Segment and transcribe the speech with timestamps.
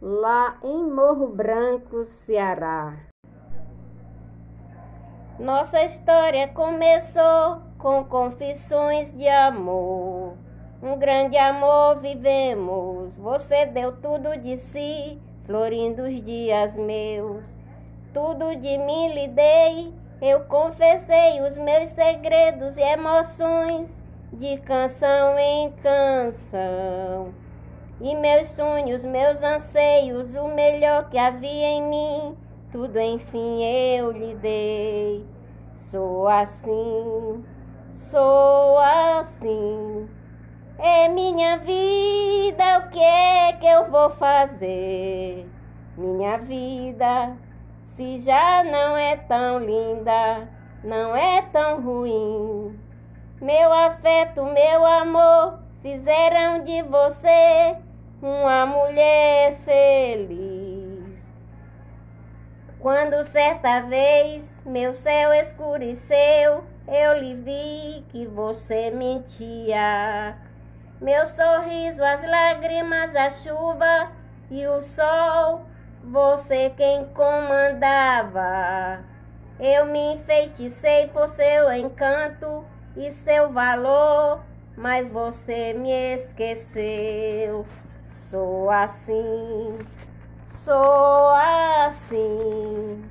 [0.00, 2.96] lá em Morro Branco, Ceará.
[5.40, 10.36] Nossa história começou com confissões de amor.
[10.82, 17.61] Um grande amor vivemos, você deu tudo de si, florindo os dias meus.
[18.12, 23.98] Tudo de mim lhe dei, eu confessei os meus segredos e emoções
[24.30, 27.32] de canção em canção.
[28.00, 32.36] E meus sonhos, meus anseios, o melhor que havia em mim,
[32.70, 35.26] tudo enfim eu lhe dei.
[35.74, 37.42] Sou assim,
[37.94, 40.08] sou assim.
[40.78, 45.48] É minha vida, o que é que eu vou fazer?
[45.96, 47.36] Minha vida,
[47.96, 50.48] se já não é tão linda,
[50.82, 52.78] não é tão ruim.
[53.38, 57.76] Meu afeto, meu amor, fizeram de você
[58.22, 61.02] uma mulher feliz.
[62.80, 70.38] Quando certa vez meu céu escureceu, eu lhe vi que você mentia.
[70.98, 74.12] Meu sorriso, as lágrimas, a chuva
[74.50, 75.66] e o sol,
[76.04, 79.00] você quem comandava.
[79.60, 82.64] Eu me enfeiticei por seu encanto
[82.96, 84.40] e seu valor,
[84.76, 87.64] mas você me esqueceu.
[88.10, 89.78] Sou assim,
[90.46, 91.28] sou
[91.86, 93.04] assim.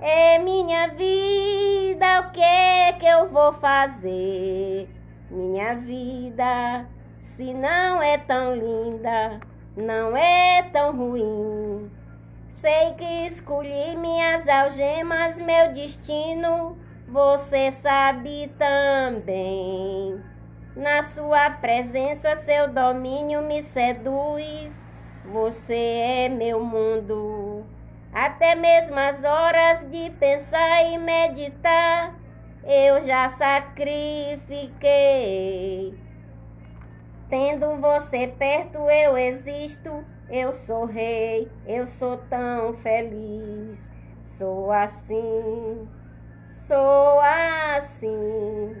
[0.00, 4.88] É minha vida, o que é que eu vou fazer?
[5.30, 6.86] Minha vida,
[7.20, 9.40] se não é tão linda,
[9.76, 11.90] não é tão ruim.
[12.52, 16.78] Sei que escolhi minhas algemas, meu destino
[17.12, 20.18] você sabe também.
[20.74, 24.74] Na sua presença, seu domínio me seduz.
[25.26, 27.66] Você é meu mundo.
[28.14, 32.14] Até mesmo as horas de pensar e meditar,
[32.64, 34.42] eu já sacrifiquei.
[37.32, 40.04] Tendo você perto, eu existo.
[40.28, 43.80] Eu sou rei, eu sou tão feliz.
[44.26, 45.88] Sou assim
[46.72, 48.76] sou assim.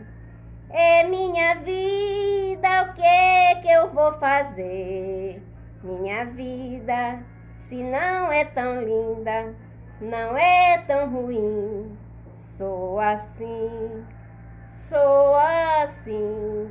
[0.70, 5.42] É minha vida, o que é que eu vou fazer?
[5.82, 7.22] Minha vida,
[7.58, 9.54] se não é tão linda,
[10.00, 11.98] não é tão ruim.
[12.38, 14.06] Sou assim,
[14.70, 16.70] sou assim.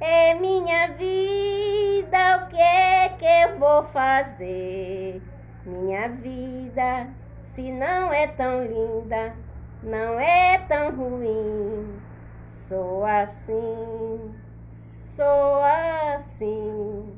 [0.00, 5.20] É minha vida, o que é que eu vou fazer?
[5.66, 7.08] Minha vida,
[7.42, 9.34] se não é tão linda,
[9.82, 12.00] não é tão ruim.
[12.48, 14.32] Sou assim,
[15.00, 15.62] sou
[16.14, 17.12] assim.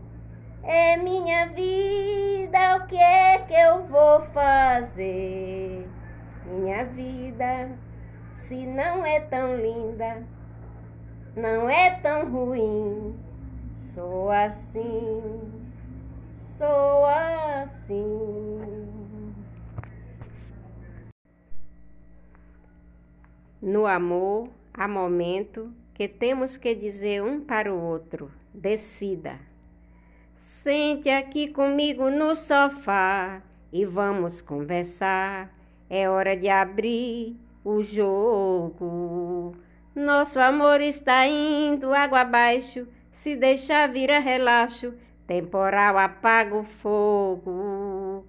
[0.62, 5.87] É minha vida, o que é que eu vou fazer?
[6.47, 7.73] Minha vida,
[8.37, 10.27] se não é tão linda,
[11.37, 13.15] não é tão ruim.
[13.77, 15.23] Sou assim,
[16.41, 18.61] sou assim.
[23.61, 29.38] No amor, há momento que temos que dizer um para o outro: decida.
[30.37, 33.43] Sente aqui comigo no sofá
[33.73, 35.55] e vamos conversar.
[35.88, 39.55] É hora de abrir o jogo.
[39.95, 42.87] Nosso amor está indo água abaixo.
[43.11, 44.95] Se deixar vira relaxo,
[45.27, 48.25] temporal apaga o fogo.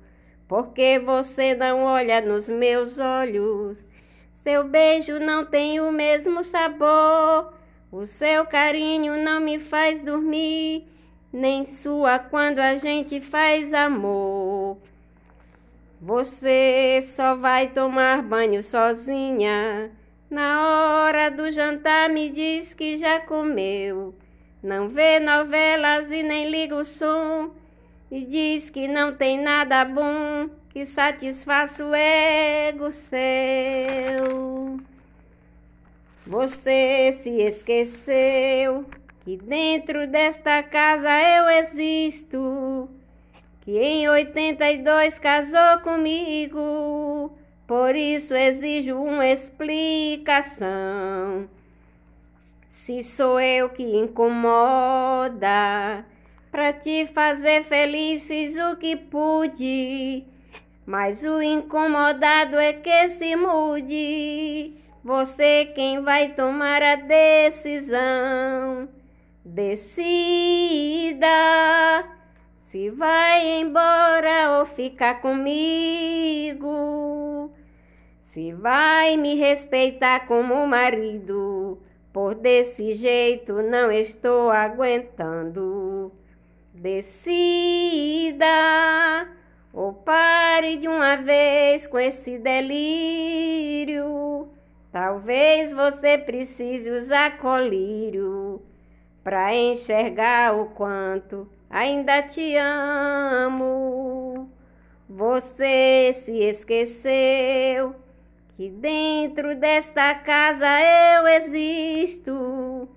[0.48, 3.88] Porque você não olha nos meus olhos.
[4.34, 7.54] Seu beijo não tem o mesmo sabor.
[7.92, 10.88] O seu carinho não me faz dormir
[11.32, 14.78] nem sua quando a gente faz amor.
[16.02, 19.92] Você só vai tomar banho sozinha.
[20.30, 20.61] Na
[21.22, 24.16] hora do jantar me diz que já comeu.
[24.64, 27.52] Não vê novelas e nem liga o som.
[28.10, 34.80] E diz que não tem nada bom que satisfaça o ego seu.
[36.26, 38.86] Você se esqueceu
[39.24, 42.90] que dentro desta casa eu existo,
[43.62, 46.60] que em 82 casou comigo,
[47.72, 50.68] por isso exijo uma explicação.
[52.68, 55.40] Se sou eu que incomoda,
[56.52, 60.26] para te fazer feliz fiz o que pude,
[60.86, 64.74] mas o incomodado é que se mude.
[65.02, 68.00] Você quem vai tomar a decisão.
[69.46, 71.26] Decida
[72.70, 76.92] se vai embora ou ficar comigo.
[78.32, 81.78] Se vai me respeitar como marido,
[82.14, 86.14] por desse jeito não estou aguentando.
[86.74, 88.48] Decida
[89.74, 94.00] ou pare de uma vez com esse delírio.
[94.94, 98.62] Talvez você precise usar colírio
[99.26, 104.50] para enxergar o quanto ainda te amo.
[105.10, 107.94] Você se esqueceu
[108.62, 110.68] que dentro desta casa
[111.18, 112.88] eu existo,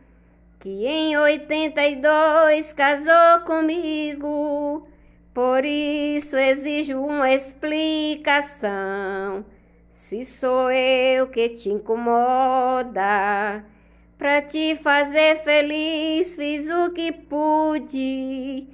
[0.60, 4.86] que em 82 casou comigo.
[5.32, 8.66] Por isso exijo uma explicação.
[9.90, 13.64] Se sou eu que te incomoda,
[14.18, 18.68] Pra te fazer feliz fiz o que pude,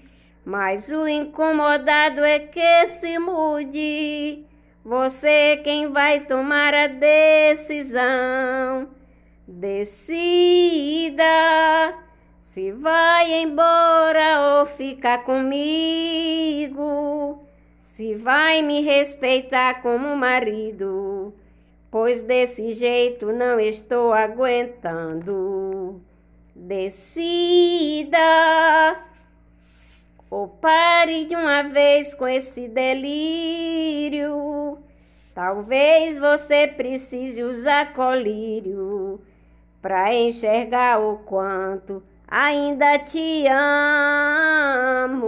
[0.45, 4.50] mas o incomodado é que se mude.
[4.85, 8.00] Você quem vai tomar a decisão.
[9.47, 11.23] Decida
[12.43, 16.23] se vai embora ou ficar comigo.
[17.81, 21.35] Se vai me respeitar como marido
[21.91, 26.00] pois desse jeito não estou aguentando.
[26.55, 28.19] Decida
[30.31, 34.31] ou pare de uma vez com esse delírio.
[35.35, 39.21] Talvez você precise usar colírio
[39.82, 45.21] para enxergar o quanto ainda te amo.